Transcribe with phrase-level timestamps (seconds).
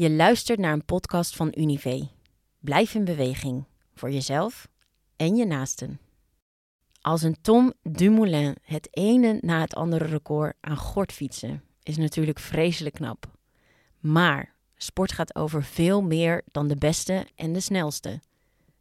[0.00, 2.08] Je luistert naar een podcast van Unive.
[2.58, 3.64] Blijf in beweging
[3.94, 4.68] voor jezelf
[5.16, 6.00] en je naasten.
[7.00, 12.38] Als een Tom Dumoulin het ene na het andere record aan gort fietsen is natuurlijk
[12.38, 13.26] vreselijk knap.
[13.98, 18.20] Maar sport gaat over veel meer dan de beste en de snelste.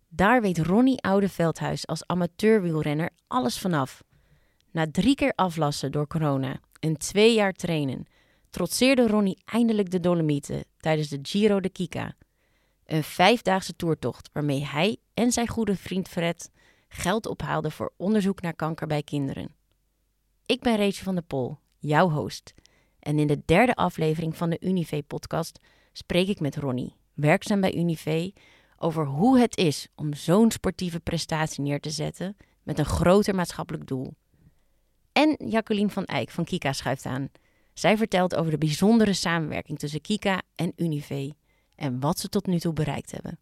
[0.07, 4.03] Daar weet Ronnie Oudeveldhuis als amateurwielrenner alles vanaf.
[4.71, 8.05] Na drie keer aflassen door corona en twee jaar trainen,
[8.49, 12.15] trotseerde Ronnie eindelijk de Dolomieten tijdens de Giro de Kika.
[12.85, 16.51] Een vijfdaagse toertocht waarmee hij en zijn goede vriend Fred
[16.87, 19.55] geld ophaalden voor onderzoek naar kanker bij kinderen.
[20.45, 22.53] Ik ben Rachel van der Pol, jouw host.
[22.99, 25.59] En in de derde aflevering van de Unive-podcast
[25.91, 28.33] spreek ik met Ronnie, werkzaam bij Unive,
[28.77, 33.87] over hoe het is om zo'n sportieve prestatie neer te zetten met een groter maatschappelijk
[33.87, 34.13] doel.
[35.11, 37.29] En Jacqueline van Eyck van Kika schuift aan.
[37.77, 41.33] Zij vertelt over de bijzondere samenwerking tussen Kika en Unive
[41.75, 43.39] en wat ze tot nu toe bereikt hebben.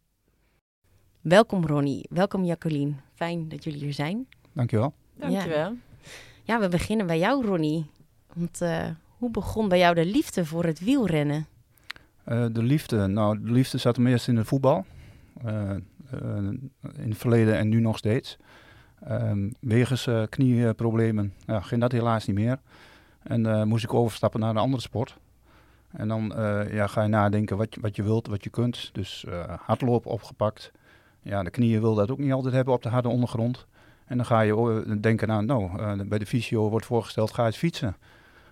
[1.20, 2.92] Welkom Ronnie, welkom Jacqueline.
[3.14, 4.28] Fijn dat jullie hier zijn.
[4.52, 4.94] Dankjewel.
[5.14, 5.56] Dankjewel.
[5.58, 5.76] Ja,
[6.42, 7.90] ja we beginnen bij jou Ronnie.
[8.34, 11.46] Want uh, hoe begon bij jou de liefde voor het wielrennen?
[12.28, 14.86] Uh, de liefde, nou de liefde zat hem eerst in het voetbal.
[15.46, 15.70] Uh,
[16.96, 18.36] in het verleden en nu nog steeds.
[19.10, 22.58] Um, wegens knieproblemen ja, ging dat helaas niet meer.
[23.26, 25.16] En moest ik overstappen naar een andere sport.
[25.90, 26.32] En dan
[26.70, 28.90] ja, ga je nadenken wat je, wat je wilt, wat je kunt.
[28.92, 29.24] Dus
[29.64, 30.72] hardlopen opgepakt.
[31.22, 33.66] Ja, de knieën wil dat ook niet altijd hebben op de harde ondergrond.
[34.06, 37.96] En dan ga je denken aan, nou, bij de fysio wordt voorgesteld, ga eens fietsen.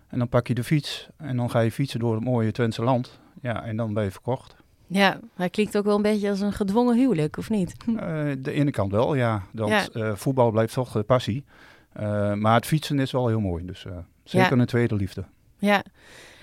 [0.08, 2.82] En dan pak je de fiets en dan ga je fietsen door het mooie Twentse
[2.82, 3.20] land.
[3.40, 4.56] Ja, en dan ben je verkocht.
[4.86, 7.74] Ja, hij klinkt ook wel een beetje als een gedwongen huwelijk, of niet?
[7.86, 7.96] Uh,
[8.38, 9.42] de ene kant wel, ja.
[9.52, 9.88] Want ja.
[9.92, 11.44] Uh, voetbal blijft toch de passie.
[12.00, 13.64] Uh, maar het fietsen is wel heel mooi.
[13.64, 13.86] Dus
[14.24, 14.60] zeker ja.
[14.60, 15.24] een tweede liefde.
[15.58, 15.84] Ja.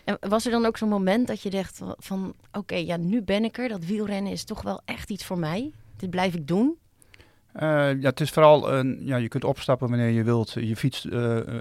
[0.03, 2.33] En was er dan ook zo'n moment dat je dacht van...
[2.47, 3.69] Oké, okay, ja, nu ben ik er.
[3.69, 5.71] Dat wielrennen is toch wel echt iets voor mij.
[5.97, 6.77] Dit blijf ik doen.
[7.53, 8.73] ja, het is vooral...
[8.73, 10.51] een ja, je kunt opstappen wanneer je wilt.
[10.51, 11.07] Je fietst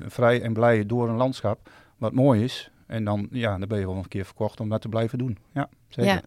[0.07, 1.71] vrij en blij door een landschap.
[1.97, 2.71] Wat mooi is.
[2.87, 5.39] En dan, ja, dan ben je wel een keer verkocht om dat te blijven doen.
[5.53, 6.13] Ja, zeker.
[6.13, 6.23] Ja.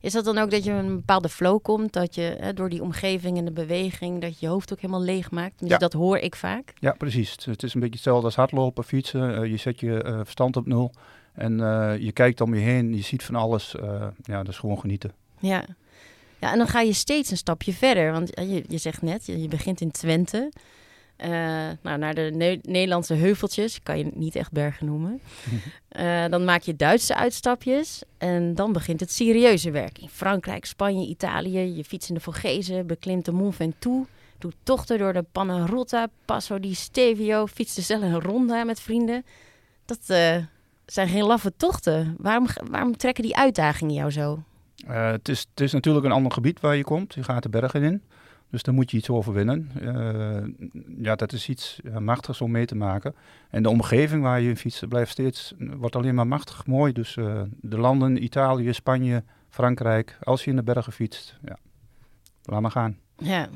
[0.00, 2.82] Is dat dan ook dat je een bepaalde flow komt, dat je hè, door die
[2.82, 5.58] omgeving en de beweging, dat je je hoofd ook helemaal leeg maakt?
[5.58, 5.78] Dus ja.
[5.78, 6.72] dat hoor ik vaak.
[6.78, 7.36] Ja, precies.
[7.44, 9.42] Het is een beetje hetzelfde als hardlopen, fietsen.
[9.42, 10.92] Uh, je zet je uh, verstand op nul
[11.32, 13.74] en uh, je kijkt om je heen, je ziet van alles.
[14.22, 15.12] ja, dat is gewoon genieten.
[15.38, 15.64] Ja.
[16.38, 18.12] ja, en dan ga je steeds een stapje verder.
[18.12, 20.50] Want je, je zegt net, je, je begint in Twente.
[21.24, 21.28] Uh,
[21.82, 25.20] nou, naar de ne Nederlandse heuveltjes, kan je niet echt bergen noemen.
[25.98, 29.98] Uh, dan maak je Duitse uitstapjes en dan begint het serieuze werk.
[29.98, 34.98] In Frankrijk, Spanje, Italië, je fietst in de Vogezen, beklimt de Mont Ventoux, doet tochten
[34.98, 39.24] door de Panarotta, Passo di Stevio, fietst zelf een ronde met vrienden.
[39.84, 40.36] Dat uh,
[40.86, 42.14] zijn geen laffe tochten.
[42.18, 44.42] Waarom, waarom trekken die uitdagingen jou zo?
[44.86, 47.14] het, is, het is natuurlijk een ander gebied waar je komt.
[47.14, 48.02] Je gaat de bergen in.
[48.50, 49.70] Dus daar moet je iets overwinnen.
[49.80, 50.72] Uh,
[51.04, 53.14] ja, dat is iets ja, machtigs om mee te maken.
[53.50, 56.92] En de omgeving waar je fietst blijft steeds, wordt alleen maar machtig mooi.
[56.92, 57.14] Dus
[57.60, 61.58] de landen, Italië, Spanje, Frankrijk, als je in de bergen fietst, ja,
[62.42, 62.98] laat maar gaan.
[63.16, 63.48] Ja.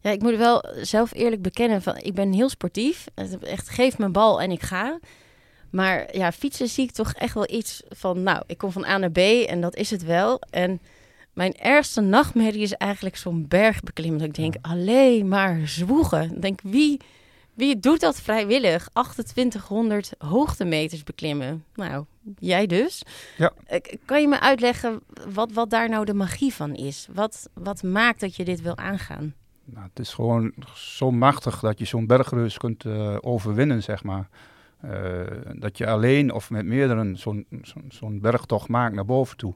[0.00, 3.06] ja, ik moet wel zelf eerlijk bekennen, van, ik ben heel sportief.
[3.40, 4.98] Echt, geef me bal en ik ga.
[5.70, 8.98] Maar ja, fietsen zie ik toch echt wel iets van, nou, ik kom van A
[8.98, 10.40] naar B en dat is het wel.
[10.50, 10.80] En
[11.38, 14.18] mijn ergste nachtmerrie is eigenlijk zo'n berg beklimmen.
[14.18, 16.34] Dat ik denk, alleen maar zwoegen.
[16.34, 17.00] Ik denk, wie,
[17.54, 18.88] wie doet dat vrijwillig?
[18.88, 21.64] 2800 hoogtemeters beklimmen.
[21.74, 22.04] Nou,
[22.38, 23.02] jij dus.
[23.36, 23.52] Ja.
[24.04, 25.00] Kan je me uitleggen
[25.32, 27.08] wat, wat daar nou de magie van is?
[27.12, 29.34] Wat, wat maakt dat je dit wil aangaan?
[29.64, 34.28] Nou, het is gewoon zo machtig dat je zo'n bergrus kunt uh, overwinnen, zeg maar.
[34.84, 35.20] Uh,
[35.52, 39.54] dat je alleen of met meerdere zo'n zo'n zo'n bergtocht maakt naar boven toe.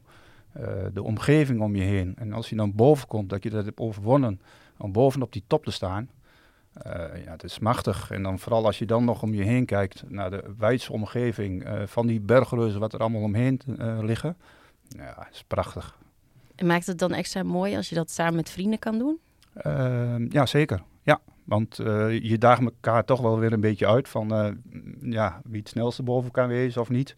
[0.61, 2.15] Uh, de omgeving om je heen.
[2.17, 4.41] En als je dan boven komt, dat je dat hebt overwonnen,
[4.79, 6.11] om bovenop die top te staan.
[6.87, 6.93] Uh,
[7.25, 8.11] ja, het is machtig.
[8.11, 11.67] En dan vooral als je dan nog om je heen kijkt naar de wijdse omgeving
[11.67, 13.61] uh, van die bergreuzen, wat er allemaal omheen
[14.01, 14.37] liggen.
[14.89, 15.99] Ja, is prachtig.
[16.55, 19.19] En maakt het dan extra mooi als je dat samen met vrienden kan doen?
[19.55, 20.83] Ehm, ja, zeker.
[21.03, 21.77] Ja, want
[22.23, 24.57] je daagt elkaar toch wel weer een beetje uit van
[25.01, 27.15] ja, wie het snelste boven kan wezen of niet.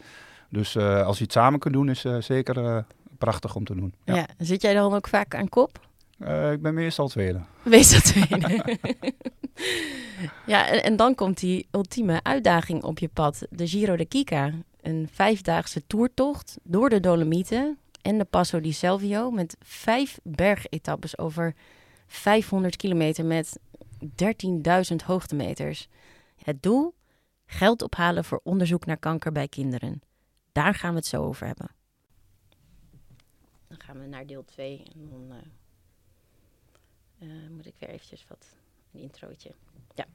[0.48, 2.84] Dus als je het samen kunt doen, is zeker
[3.18, 3.94] prachtig om te doen.
[4.04, 4.14] Ja.
[4.14, 4.26] ja.
[4.38, 5.80] Zit jij dan ook vaak aan kop?
[6.18, 7.40] Uh, ik ben meestal tweede.
[7.62, 8.78] Meestal tweede.
[10.46, 13.46] ja, en, en, dan komt die ultieme uitdaging op je pad.
[13.50, 14.52] De Giro de Kika.
[14.80, 19.30] Een vijfdaagse toertocht door de Dolomieten en de Passo di Selvio...
[19.30, 21.54] met vijf bergetappes over
[22.06, 23.58] 500 kilometer met
[24.90, 25.88] 13.000 hoogtemeters.
[26.42, 26.94] Het doel?
[27.46, 30.02] Geld ophalen voor onderzoek naar kanker bij kinderen.
[30.52, 31.70] Daar gaan we het zo over hebben.
[33.78, 35.32] Gaan we naar deel 2 en dan
[37.18, 38.56] uh, moet ik weer eventjes wat,
[38.92, 39.50] een introotje.
[39.94, 40.06] Ja.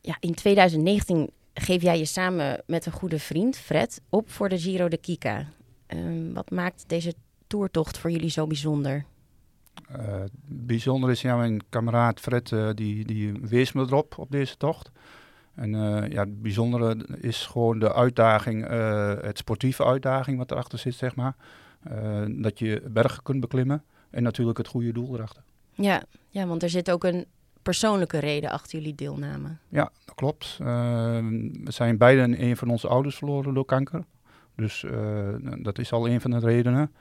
[0.00, 4.58] Ja, in 2019 geef jij je samen met een goede vriend, Fred, op voor de
[4.58, 5.52] Giro de Kika.
[5.88, 7.14] Uh, wat maakt deze
[7.46, 9.04] toertocht voor jullie zo bijzonder?
[9.96, 14.90] Uh, bijzonder is, ja, mijn kameraad Fred, die, die wees me erop op deze tocht.
[15.54, 18.68] En uh, ja, het bijzondere is gewoon de uitdaging,
[19.22, 21.34] het sportieve uitdaging wat erachter zit, zeg maar.
[22.28, 25.42] dat je bergen kunt beklimmen en natuurlijk het goede doel erachter.
[25.74, 27.26] Ja, ja, want er zit ook een
[27.62, 29.48] persoonlijke reden achter jullie deelname.
[29.68, 30.56] Ja, dat klopt.
[30.58, 34.04] we zijn beiden een van onze ouders verloren door kanker.
[34.54, 34.84] Dus
[35.58, 36.92] dat is al een van de redenen.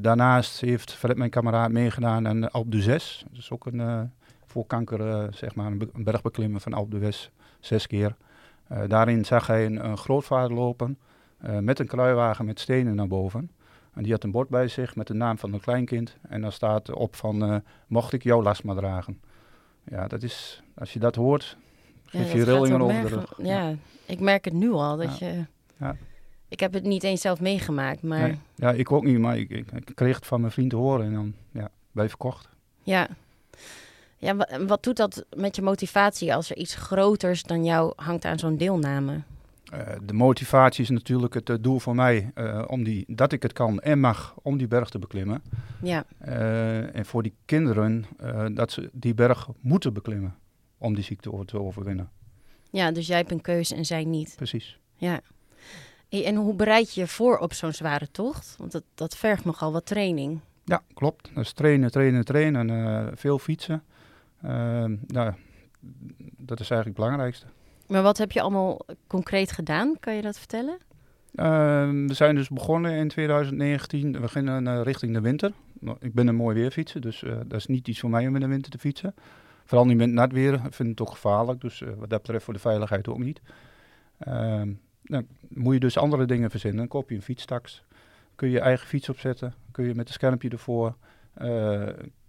[0.00, 3.24] Daarnaast heeft Fred, mijn kameraad, meegedaan aan Alp de Zes.
[3.28, 4.10] Dat is ook een
[4.52, 7.30] voor kanker, zeg maar, een, bergbeklimmen van Alp de West,
[7.62, 8.16] zes keer.
[8.88, 10.98] daarin zag hij een, een grootvader lopen
[11.60, 13.50] met een kruiwagen met stenen naar boven.
[13.94, 16.16] En die had een bord bij zich met de naam van een kleinkind.
[16.28, 19.20] En daar staat op van, mocht ik jouw last maar dragen.
[19.90, 21.56] Ja, dat is, als je dat hoort,
[22.04, 23.34] geef ja, je rillingen over de rug.
[23.38, 23.74] Ja,
[24.06, 25.26] ik merk het nu al, dat ja.
[25.26, 25.44] je...
[25.76, 25.96] Ja.
[26.48, 28.20] Ik heb het niet eens zelf meegemaakt, maar...
[28.20, 31.06] Nee, ja, ik ook niet, maar ik, ik, kreeg het van mijn vriend te horen
[31.06, 32.48] en dan ja, ben je verkocht.
[32.82, 33.08] Ja.
[34.22, 34.36] Ja,
[34.66, 38.56] wat doet dat met je motivatie als er iets groters dan jou hangt aan zo'n
[38.56, 39.22] deelname?
[39.74, 43.42] Uh, de motivatie is natuurlijk het uh, doel voor mij uh, om die, dat ik
[43.42, 45.42] het kan en mag om die berg te beklimmen.
[45.82, 46.04] Ja.
[46.92, 48.04] en voor die kinderen
[48.54, 50.34] dat ze die berg moeten beklimmen
[50.78, 52.10] om die ziekte te overwinnen.
[52.70, 54.32] Ja, dus jij hebt een keuze en zij niet.
[54.36, 54.78] Precies.
[54.96, 55.20] Ja.
[56.08, 58.54] En hoe bereid je je voor op zo'n zware tocht?
[58.58, 60.40] Want dat, dat vergt nogal wat training.
[60.64, 61.30] Ja, klopt.
[61.34, 63.18] Dus trainen, trainen, trainen.
[63.18, 63.82] Veel fietsen.
[64.44, 64.50] Uh,
[65.06, 65.32] nou,
[66.36, 67.46] dat is eigenlijk het belangrijkste.
[67.86, 69.96] Maar wat heb je allemaal concreet gedaan?
[70.00, 70.78] Kan je dat vertellen?
[71.34, 71.44] Uh,
[72.06, 74.20] we zijn dus begonnen in 2019.
[74.20, 75.52] We gingen uh, richting de winter.
[75.80, 78.34] Nou, ik ben een mooi weerfietser, dus uh, dat is niet iets voor mij om
[78.34, 79.14] in de winter te fietsen.
[79.64, 80.52] Vooral niet met nat weer.
[80.52, 81.60] Ik vind het toch gevaarlijk.
[81.60, 83.40] Dus wat dat betreft voor de veiligheid ook niet.
[84.18, 84.72] Ehm,
[85.02, 86.78] dan moet je dus andere dingen verzinnen.
[86.78, 87.84] Dan koop je een fietstaks.
[88.34, 89.54] Kun je je eigen fiets opzetten.
[89.70, 90.94] Kun je met een schermpje ervoor.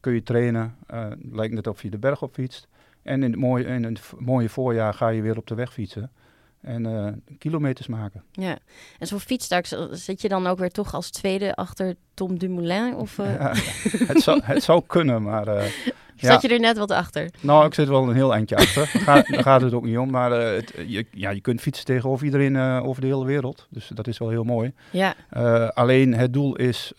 [0.04, 0.76] Kun je trainen.
[0.94, 2.68] Uh, lijkt net of je de berg op fietst.
[3.02, 6.12] En in het, mooie, in het mooie voorjaar ga je weer op de weg fietsen.
[6.62, 7.08] En uh,
[7.38, 8.24] kilometers maken.
[8.32, 8.58] Ja,
[9.00, 12.96] en zo'n fietstaks, zit je dan ook weer toch als tweede achter Tom Dumoulin?
[12.96, 13.52] Of, ja,
[14.12, 15.46] het, zou, het zou kunnen, maar
[16.16, 17.30] Zat je er net wat achter?
[17.40, 18.92] Nou, ik zit wel een heel eindje achter.
[19.06, 20.12] daar, gaat, het ook niet om.
[20.12, 23.68] Maar uh, het, je, ja, je kunt fietsen tegenover iedereen uh, over de hele wereld.
[23.70, 24.74] Dus dat is wel heel mooi.
[24.92, 25.16] Ja.
[25.38, 26.94] Uh, alleen het doel is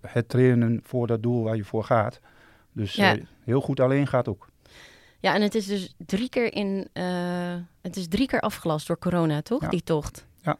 [0.00, 2.20] het trainen voor dat doel waar je voor gaat.
[2.72, 3.16] Dus ja.
[3.44, 4.48] heel goed alleen gaat ook.
[5.20, 6.88] Ja, en het is dus drie keer in.
[7.80, 9.62] het is drie keer afgelast door corona, toch?
[9.62, 9.68] Ja.
[9.68, 10.26] Die tocht.
[10.42, 10.56] Ja.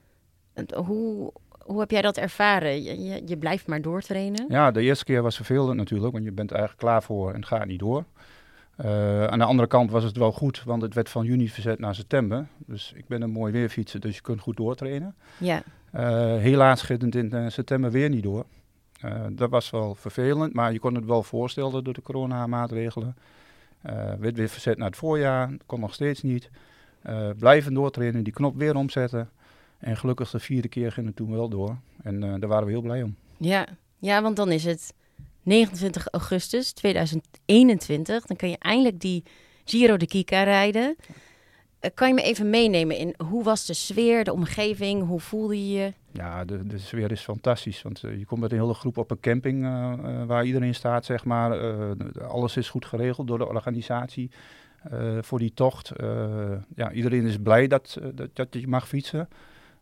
[0.74, 1.32] hoe,
[1.64, 2.82] hoe heb jij dat ervaren?
[2.82, 4.44] Je, je, je, blijft maar doortrainen?
[4.48, 7.36] Ja, de eerste keer was vervelend natuurlijk, want je bent er eigenlijk klaar voor en
[7.36, 8.04] het gaat niet door.
[8.84, 11.78] Uh, aan de andere kant was het wel goed, want het werd van juni verzet
[11.78, 12.46] naar september.
[12.66, 15.14] Dus ik ben een mooi weerfietser, dus je kunt goed doortrainen.
[15.38, 15.62] Ja.
[15.94, 16.00] Uh,
[16.36, 18.44] helaas ging het in uh, september weer niet door.
[19.30, 23.16] dat was wel vervelend, maar je kon het wel voorstellen door de coronamaatregelen.
[24.18, 26.50] werd weer verzet naar het voorjaar, kon nog steeds niet.
[27.38, 29.30] blijven doortrainen, die knop weer omzetten.
[29.84, 31.76] En gelukkig de vierde keer ging het toen wel door.
[32.02, 33.16] En uh, daar waren we heel blij om.
[33.36, 33.66] Ja.
[33.98, 34.94] ja, want dan is het
[35.42, 38.26] 29 augustus 2021.
[38.26, 39.22] Dan kun je eindelijk die
[39.64, 40.96] Giro de Kika rijden.
[40.98, 45.06] Uh, kan je me even meenemen in hoe was de sfeer, de omgeving?
[45.06, 45.92] Hoe voelde je je?
[46.12, 47.82] Ja, de, de sfeer is fantastisch.
[47.82, 49.62] Want uh, je komt met een hele groep op een camping
[50.26, 51.76] waar iedereen staat, zeg maar.
[52.20, 54.30] alles is goed geregeld door de organisatie.
[55.20, 55.92] voor die tocht.
[56.74, 59.28] ja, iedereen is blij dat, dat, dat je mag fietsen.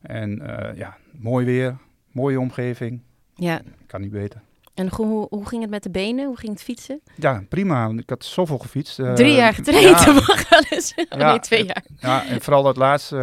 [0.03, 1.77] En uh, ja, mooi weer,
[2.13, 3.01] mooie omgeving.
[3.35, 3.61] Ja.
[3.87, 4.41] Kan niet beter.
[4.75, 6.27] En hoe, hoe ging het met de benen?
[6.27, 7.01] Hoe ging het fietsen?
[7.17, 7.89] Ja, prima.
[7.89, 8.99] Ik had zoveel gefietst.
[8.99, 10.95] Uh, Drie jaar getraind, ja, mag wel eens.
[10.97, 11.85] Oh, ja, nee, twee jaar.
[11.99, 13.17] Ja, en vooral dat laatste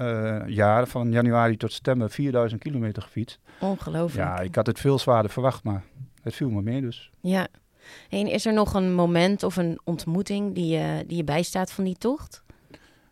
[0.00, 3.38] uh, jaar, van januari tot september, 4000 kilometer gefietst.
[3.60, 4.28] Ongelooflijk.
[4.28, 5.82] Ja, ik had het veel zwaarder verwacht, maar
[6.22, 7.10] het viel me mee dus.
[7.20, 7.46] Ja.
[8.08, 11.84] En is er nog een moment of een ontmoeting die je, die je bijstaat van
[11.84, 12.42] die tocht?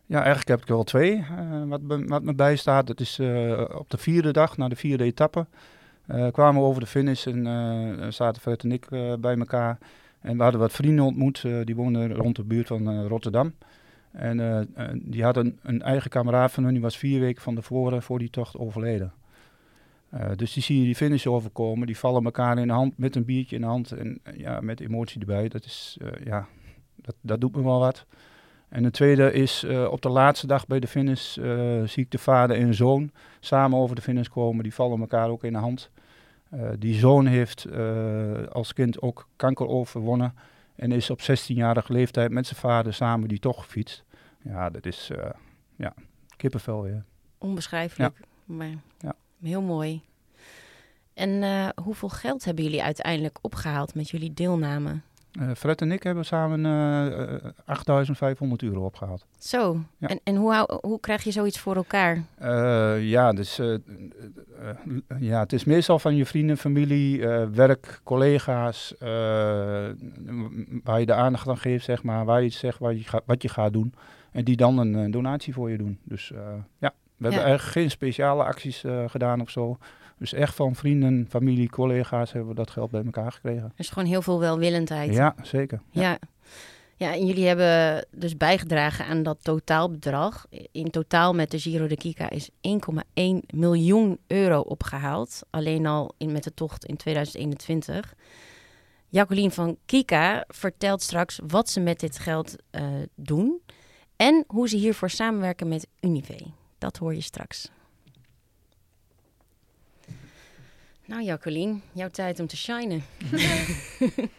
[0.07, 2.87] Ja, eigenlijk heb ik er wel twee uh, wat, wat me bijstaat.
[2.87, 5.45] Dat is uh, op de vierde dag, na de vierde etappe,
[6.07, 8.87] uh, kwamen we over de finish en zaten Fred en ik
[9.19, 9.77] bij elkaar.
[10.21, 13.53] En we hadden wat vrienden ontmoet, die woonden rond de buurt van Rotterdam.
[14.11, 14.67] En
[15.03, 18.29] die hadden een eigen kameraad van hun, die was vier weken van tevoren voor die
[18.29, 19.13] tocht overleden.
[20.35, 23.25] dus die zie je die finish overkomen, die vallen elkaar in de hand met een
[23.25, 25.47] biertje in de hand en ja, met emotie erbij.
[25.47, 26.47] Dat is, ja,
[26.95, 28.05] dat, dat doet me wel wat.
[28.69, 32.11] En de tweede is uh, op de laatste dag bij de finish uh, zie ik
[32.11, 34.63] de vader en zoon samen over de finish komen.
[34.63, 35.89] Die vallen elkaar ook in de hand.
[36.79, 37.67] die zoon heeft
[38.51, 40.33] als kind ook kanker overwonnen.
[40.75, 44.03] En is op 16-jarige leeftijd met zijn vader samen die toch gefietst.
[44.41, 45.11] Ja, dat is
[45.75, 45.93] ja,
[46.37, 47.03] kippenvel weer.
[47.37, 49.13] Onbeschrijfelijk, maar ja.
[49.41, 50.01] heel mooi.
[51.13, 51.43] En
[51.83, 55.01] hoeveel geld hebben jullie uiteindelijk opgehaald met jullie deelname?
[55.39, 59.25] Uh, Fred en ik hebben samen uh, eh, 8500 eh, euro opgehaald.
[59.37, 62.23] Zo, en, en hoe, hoe krijg je zoiets voor elkaar?
[62.99, 63.61] ja, dus,
[65.19, 68.93] ja, het is meestal van je vrienden, familie, werk, collega's,
[70.83, 73.41] waar je de aandacht aan geeft, zeg maar, waar je zegt wat je, ga, wat
[73.41, 73.93] je gaat doen.
[74.31, 75.99] En die dan een donatie voor je doen.
[76.03, 76.31] Dus
[76.79, 79.77] ja, we hebben eigenlijk geen speciale acties gedaan of zo.
[80.17, 83.63] Dus echt van vrienden, familie, collega's hebben we dat geld bij elkaar gekregen.
[83.63, 85.13] Er is gewoon heel veel welwillendheid.
[85.13, 85.81] Ja, zeker.
[85.89, 86.17] Ja.
[86.95, 87.13] ja.
[87.13, 90.45] en jullie hebben dus bijgedragen aan dat totaalbedrag.
[90.71, 92.53] In totaal met de Giro de Kika is 1,1
[93.47, 95.41] miljoen euro opgehaald.
[95.49, 98.13] Alleen al in, met de tocht in 2021.
[99.09, 102.83] Jacqueline van Kika vertelt straks wat ze met dit geld uh,
[103.15, 103.61] doen.
[104.15, 106.37] En hoe ze hiervoor samenwerken met Unive.
[106.77, 107.69] Dat hoor je straks.
[111.05, 113.03] Nou Jacqueline, jouw tijd om te shinen.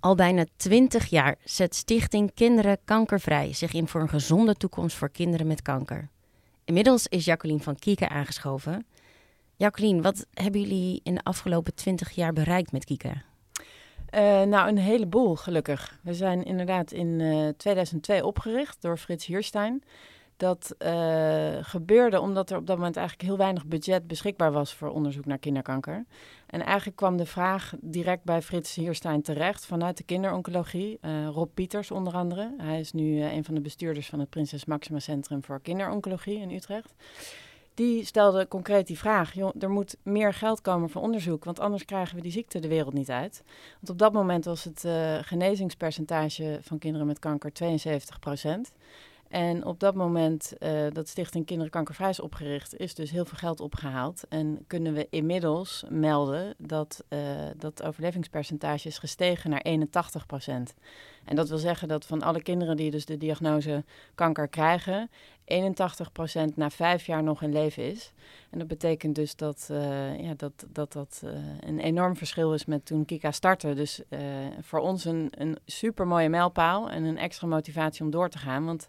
[0.00, 5.10] Al bijna twintig jaar zet Stichting Kinderen Kankervrij zich in voor een gezonde toekomst voor
[5.10, 6.08] kinderen met kanker.
[6.64, 8.86] Inmiddels is Jacqueline van Kieke aangeschoven.
[9.56, 13.12] Jacqueline, wat hebben jullie in de afgelopen twintig jaar bereikt met Kieke?
[14.14, 15.98] Uh, nou, een heleboel gelukkig.
[16.02, 19.82] We zijn inderdaad in uh, eh, 2002 opgericht door Frits Hierstein.
[20.44, 24.88] Dat uh, gebeurde omdat er op dat moment eigenlijk heel weinig budget beschikbaar was voor
[24.88, 26.04] onderzoek naar kinderkanker.
[26.46, 30.98] En eigenlijk kwam de vraag direct bij Frits Hierstein terecht vanuit de kinderoncologie.
[31.00, 32.54] Uh, Rob Pieters onder andere.
[32.58, 36.38] Hij is nu uh, een van de bestuurders van het Prinses Maxima Centrum voor Kinderoncologie
[36.38, 36.94] in Utrecht.
[37.74, 42.16] Die stelde concreet die vraag: er moet meer geld komen voor onderzoek, want anders krijgen
[42.16, 43.42] we die ziekte de wereld niet uit.
[43.74, 44.84] Want op dat moment was het
[45.26, 48.72] genezingspercentage van kinderen met kanker 72 procent.
[49.28, 53.38] En op dat moment uh, dat Stichting Kinderen Kankervrij is opgericht, is dus heel veel
[53.38, 54.24] geld opgehaald.
[54.28, 57.18] En kunnen we inmiddels melden dat uh,
[57.56, 60.74] dat overlevingspercentage is gestegen naar 81 procent.
[61.24, 65.10] En dat wil zeggen dat van alle kinderen die dus de diagnose kanker krijgen,
[65.44, 68.12] 81 procent na vijf jaar nog in leven is.
[68.50, 71.22] En dat betekent dus dat uh, ja, dat, dat, dat
[71.60, 73.74] een enorm verschil is met toen Kika startte.
[73.74, 74.02] Dus
[74.60, 78.64] voor ons een, een super mooie mijlpaal en een extra motivatie om door te gaan.
[78.64, 78.88] Want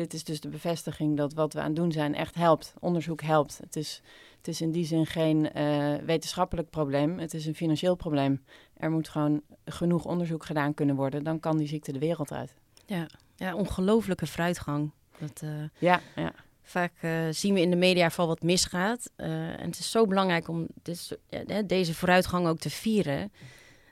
[0.00, 2.74] dit is dus de bevestiging dat wat we aan het doen zijn echt helpt.
[2.78, 3.58] Onderzoek helpt.
[3.62, 4.02] Het is,
[4.36, 7.18] het is in die zin geen uh, wetenschappelijk probleem.
[7.18, 8.44] Het is een financieel probleem.
[8.76, 11.24] Er moet gewoon genoeg onderzoek gedaan kunnen worden.
[11.24, 12.54] Dan kan die ziekte de wereld uit.
[12.86, 14.90] Ja, ja ongelofelijke fruitgang.
[15.18, 16.32] Dat, uh, ja, ja.
[16.62, 19.10] Vaak uh, zien we in de media van wat misgaat.
[19.16, 21.18] en het is zo belangrijk om dit,
[21.66, 23.32] deze vooruitgang ook te vieren.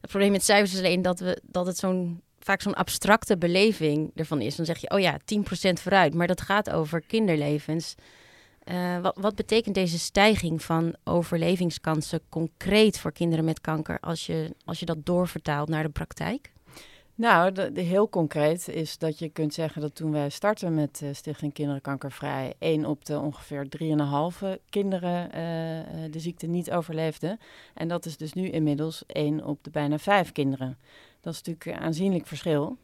[0.01, 4.11] Het probleem met cijfers is alleen dat, we, dat het zo'n vaak zo'n abstracte beleving
[4.15, 4.57] ervan is.
[4.57, 6.15] Dan zeg je, oh ja, 10% vooruit.
[6.15, 7.95] Maar dat gaat over kinderlevens.
[8.65, 14.55] Uh, wat, wat, betekent deze stijging van overlevingskansen concreet voor kinderen met kanker als je,
[14.65, 16.53] als je dat doorvertaalt naar de praktijk?
[17.15, 21.09] Nou, de, heel concreet is dat je kunt zeggen dat toen wij startten met uh,
[21.13, 23.67] Stichting Kinderen Kankervrij, één op de ongeveer
[24.53, 27.39] 3,5 kinderen uh, de ziekte niet overleefde.
[27.75, 30.79] En dat is dus nu inmiddels één op de bijna vijf kinderen.
[31.21, 32.79] Dat is natuurlijk een aanzienlijk verschil.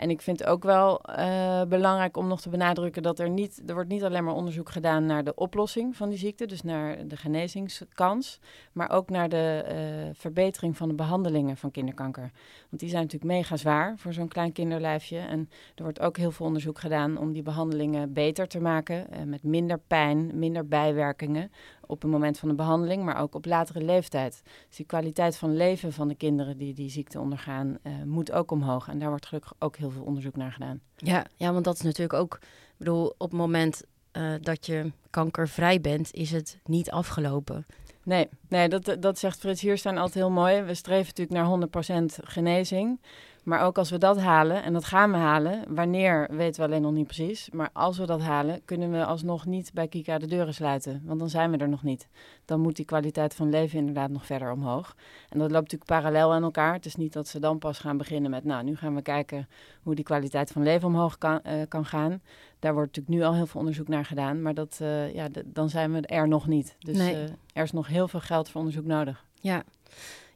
[0.00, 3.74] En ik vind ook wel uh, belangrijk om nog te benadrukken dat er niet, er
[3.74, 7.16] wordt niet alleen maar onderzoek gedaan naar de oplossing van die ziekte, dus naar de
[7.16, 8.40] genezingskans,
[8.72, 12.30] maar ook naar de uh, verbetering van de behandelingen van kinderkanker.
[12.68, 15.18] Want die zijn natuurlijk mega zwaar voor zo'n klein kinderlijfje.
[15.18, 19.22] En er wordt ook heel veel onderzoek gedaan om die behandelingen beter te maken, uh,
[19.22, 21.50] met minder pijn, minder bijwerkingen
[21.90, 24.42] op het moment van de behandeling, maar ook op latere leeftijd.
[24.68, 28.88] Dus die kwaliteit van leven van de kinderen die die ziekte ondergaan, moet ook omhoog.
[28.88, 30.80] En daar wordt gelukkig ook heel veel onderzoek naar gedaan.
[30.96, 33.82] Ja, ja want dat is natuurlijk ook, ik bedoel, op het moment
[34.12, 37.66] uh, dat je kankervrij bent, is het niet afgelopen.
[38.04, 40.62] Nee, nee dat, dat zegt Frits Hierstaan altijd heel mooi.
[40.62, 41.92] We streven natuurlijk naar
[42.22, 43.00] 100% genezing.
[43.44, 46.82] Maar ook als we dat halen, en dat gaan we halen, wanneer weten we alleen
[46.82, 47.50] nog niet precies.
[47.50, 51.02] Maar als we dat halen, kunnen we alsnog niet bij Kika de deuren sluiten.
[51.04, 52.08] Want dan zijn we er nog niet.
[52.44, 54.96] Dan moet die kwaliteit van leven inderdaad nog verder omhoog.
[55.28, 56.72] En dat loopt natuurlijk parallel aan elkaar.
[56.72, 59.48] Het is niet dat ze dan pas gaan beginnen met, nou, nu gaan we kijken
[59.82, 62.22] hoe die kwaliteit van leven omhoog kan, uh, kan gaan.
[62.58, 64.42] Daar wordt natuurlijk nu al heel veel onderzoek naar gedaan.
[64.42, 66.76] Maar dat, uh, ja, dan zijn we er nog niet.
[66.78, 67.14] Dus nee.
[67.14, 69.24] uh, er is nog heel veel geld voor onderzoek nodig.
[69.34, 69.62] Ja.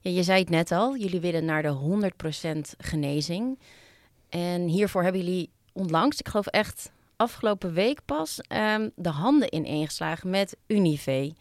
[0.04, 1.76] Ja, je zei het net al, jullie willen naar de
[2.54, 3.58] 100% genezing.
[4.28, 10.30] En hiervoor hebben jullie onlangs, ik geloof echt afgelopen week pas, um, de handen ineengeslagen
[10.30, 11.32] met Unive.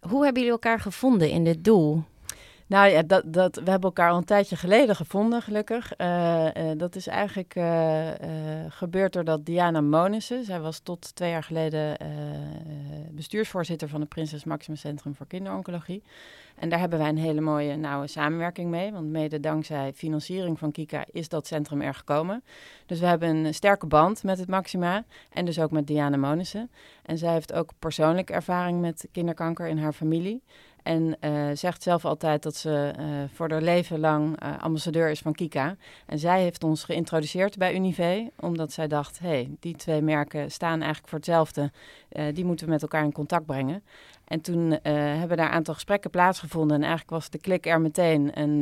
[0.00, 2.02] Hoe hebben jullie elkaar gevonden in dit doel?
[2.66, 5.92] Nou ja, dat, dat, we hebben elkaar al een tijdje geleden gevonden, gelukkig.
[5.98, 8.08] Uh, uh, dat is eigenlijk uh,
[8.68, 11.96] gebeurd doordat Diana Monissen, zij was tot twee jaar geleden
[13.22, 16.02] bestuursvoorzitter van het Prinses Maxima Centrum voor Kinderoncologie.
[16.54, 20.72] En daar hebben wij een hele mooie nauwe samenwerking mee, want mede dankzij financiering van
[20.72, 22.42] Kika is dat centrum er gekomen.
[22.86, 26.70] Dus we hebben een sterke band met het Maxima en dus ook met Diana Monissen.
[27.02, 30.42] En zij heeft ook persoonlijke ervaring met kinderkanker in haar familie.
[30.82, 35.20] En uh, zegt zelf altijd dat ze uh, voor haar leven lang uh, ambassadeur is
[35.20, 35.76] van Kika.
[36.06, 40.50] En zij heeft ons geïntroduceerd bij Unive, omdat zij dacht: hé, hey, die twee merken
[40.50, 41.70] staan eigenlijk voor hetzelfde.
[42.32, 43.82] die moeten we met elkaar in contact brengen.
[44.24, 46.76] En toen hebben daar een aantal gesprekken plaatsgevonden.
[46.76, 48.32] En eigenlijk was de klik er meteen.
[48.32, 48.60] En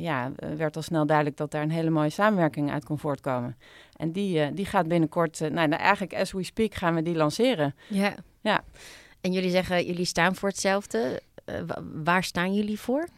[0.00, 3.56] ja, werd al snel duidelijk dat daar een hele mooie samenwerking uit kon voortkomen.
[3.96, 7.74] En die, die gaat binnenkort, nou, nou, eigenlijk as we speak, gaan we die lanceren.
[7.88, 8.14] Ja.
[8.40, 8.64] Ja.
[9.24, 11.22] En jullie zeggen, jullie staan voor hetzelfde.
[11.46, 11.54] Uh,
[12.04, 13.08] waar staan jullie voor?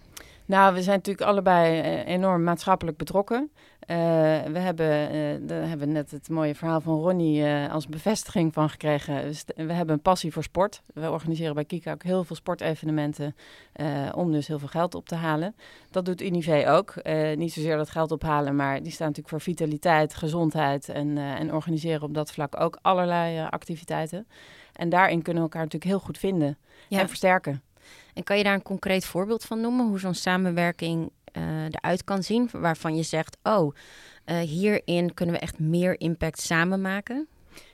[0.47, 3.51] Nou, we zijn natuurlijk allebei uh, enorm maatschappelijk betrokken.
[3.55, 3.97] Uh,
[4.43, 9.33] we hebben, daar hebben we net het mooie verhaal van Ronnie als bevestiging van gekregen.
[9.55, 10.83] We hebben een passie voor sport.
[10.95, 13.37] We organiseren bij Kika ook heel veel sportevenementen
[14.15, 15.55] om dus heel veel geld op te halen.
[15.91, 16.95] Dat doet Unive ook.
[17.37, 22.03] niet zozeer dat geld ophalen, maar die staan natuurlijk voor vitaliteit, gezondheid en, en organiseren
[22.03, 24.27] op dat vlak ook allerlei activiteiten.
[24.73, 27.01] En daarin kunnen we elkaar natuurlijk heel goed vinden ja.
[27.01, 27.63] en versterken.
[28.15, 29.87] En kan je daar een concreet voorbeeld van noemen?
[29.87, 32.49] Hoe zo'n samenwerking uh, eruit kan zien?
[32.53, 33.75] Waarvan je zegt, oh,
[34.27, 37.27] uh, hierin kunnen we echt meer impact samen maken?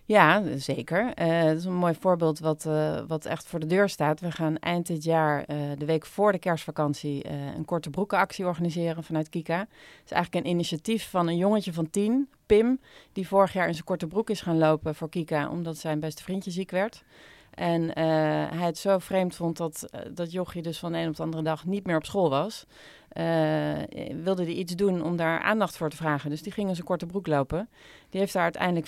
[0.05, 1.13] Ja, zeker.
[1.21, 2.69] Uh, dat is een mooi voorbeeld wat,
[3.07, 4.21] wat echt voor de deur staat.
[4.21, 5.47] We gaan eind dit jaar,
[5.79, 9.59] de week voor de kerstvakantie, een korte broekenactie organiseren vanuit Kika.
[9.59, 9.69] Het
[10.05, 12.81] is eigenlijk een initiatief van een jongetje van tien, Pim,
[13.13, 16.23] die vorig jaar in zijn korte broek is gaan lopen voor Kika, omdat zijn beste
[16.23, 17.05] vriendje ziek werd.
[17.55, 17.95] En uh,
[18.51, 21.43] hij het zo vreemd vond dat, dat jochie dus van de een op de andere
[21.43, 22.67] dag niet meer op school was.
[23.19, 23.73] Uh,
[24.23, 26.31] wilde hij iets doen om daar aandacht voor te vragen.
[26.31, 27.69] Dus die ging in zijn korte broek lopen.
[28.11, 28.87] Die heeft daar uiteindelijk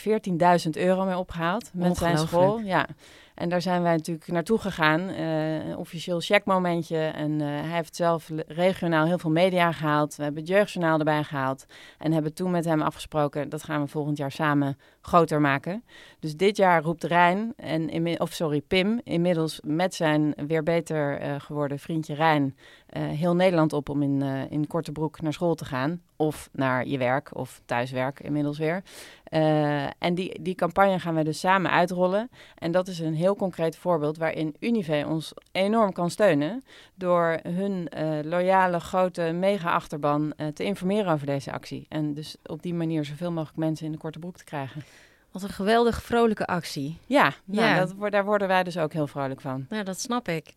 [0.64, 2.58] 14.000 euro mee opgehaald met zijn school.
[2.58, 2.86] Ja.
[3.34, 5.00] En daar zijn wij natuurlijk naartoe gegaan.
[5.00, 6.98] Uh, een officieel checkmomentje.
[6.98, 10.16] En uh, hij heeft zelf regionaal heel veel media gehaald.
[10.16, 11.66] We hebben het jeugdjournaal erbij gehaald.
[11.98, 15.84] En hebben toen met hem afgesproken, dat gaan we volgend jaar samen groter maken.
[16.18, 21.34] Dus dit jaar roept Rijn, en of sorry, Pim, inmiddels met zijn weer beter uh,
[21.38, 22.56] geworden vriendje Rijn,
[22.98, 26.02] heel Nederland op om in, in korte broek naar school te gaan.
[26.16, 28.82] Of naar je werk of thuiswerk inmiddels weer.
[29.30, 32.30] Uh, en die, die campagne gaan we dus samen uitrollen.
[32.58, 36.64] En dat is een heel concreet voorbeeld waarin Unive ons enorm kan steunen.
[36.94, 37.88] Door hun
[38.24, 41.86] loyale, grote mega-achterban te informeren over deze actie.
[41.88, 44.82] En dus op die manier zoveel mogelijk mensen in de korte broek te krijgen.
[45.30, 46.98] Wat een geweldig vrolijke actie.
[47.06, 47.84] Ja, nou, ja.
[47.84, 49.66] Dat, daar worden wij dus ook heel vrolijk van.
[49.70, 50.54] Ja, dat snap ik.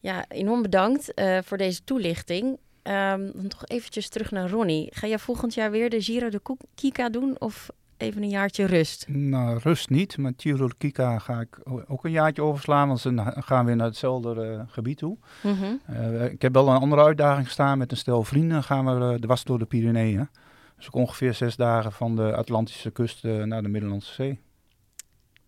[0.00, 2.58] Ja, enorm bedankt voor deze toelichting.
[2.82, 4.88] Um, dan toch eventjes terug naar Ronnie.
[4.94, 6.40] Ga jij volgend jaar weer de Giro de
[6.74, 9.08] Kika doen of even een jaartje rust?
[9.08, 10.18] Nou, rust niet.
[10.18, 11.58] Met Giro de Kika ga ik
[11.88, 15.16] ook een jaartje overslaan, want ze gaan weer naar hetzelfde uh, gebied toe.
[15.42, 15.80] Mm -hmm.
[15.90, 18.62] uh, ik heb wel een andere uitdaging gestaan met een stel vrienden.
[18.62, 20.28] Gaan we uh, dwars door de Pyreneeën.
[20.76, 24.40] Dus ook ongeveer zes dagen van de Atlantische kust naar de Middellandse Zee.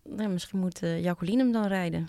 [0.08, 2.08] Nou, misschien moet Jacqueline hem dan rijden.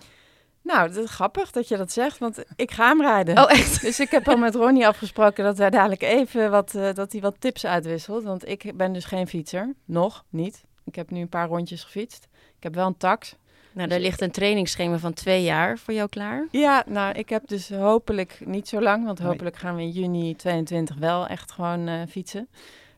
[0.64, 3.38] Nou, dat is grappig dat je dat zegt, want ik ga hem rijden.
[3.38, 3.80] Oh, echt?
[3.80, 7.20] Dus ik heb al met Ronnie afgesproken dat wij dadelijk even wat, uh, dat hij
[7.20, 8.24] wat tips uitwisselt.
[8.24, 9.74] Want ik ben dus geen fietser.
[9.84, 10.64] Nog niet.
[10.84, 12.28] Ik heb nu een paar rondjes gefietst.
[12.56, 13.36] Ik heb wel een tax.
[13.72, 16.48] Nou, daar ligt een trainingsschema van twee jaar voor jou klaar.
[16.50, 19.04] Ja, nou, ik heb dus hopelijk niet zo lang.
[19.04, 22.48] Want hopelijk gaan we in juni 22 wel echt gewoon uh, fietsen.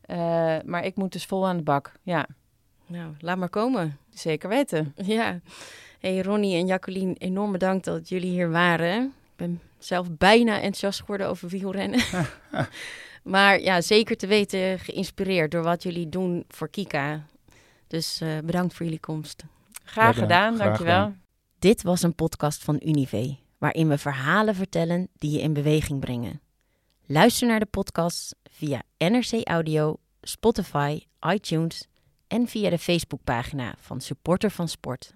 [0.06, 0.16] Uh,
[0.64, 2.26] maar ik moet dus vol aan de bak, ja.
[2.86, 3.98] Nou, laat maar komen.
[4.10, 4.94] Zeker weten.
[5.04, 5.40] Ja.
[5.98, 9.04] Hey Ronnie en Jacqueline, enorm bedankt dat jullie hier waren.
[9.04, 12.00] Ik ben zelf bijna enthousiast geworden over wielrennen.
[13.22, 17.26] maar ja, zeker te weten geïnspireerd door wat jullie doen voor Kika.
[17.86, 19.44] Dus uh, bedankt voor jullie komst.
[19.84, 21.04] Graag ja, gedaan, graag dankjewel.
[21.04, 21.22] Gedaan.
[21.58, 26.40] Dit was een podcast van Unive, waarin we verhalen vertellen die je in beweging brengen.
[27.06, 31.88] Luister naar de podcast via NRC Audio, Spotify, iTunes
[32.28, 35.15] en via de Facebookpagina van Supporter van Sport.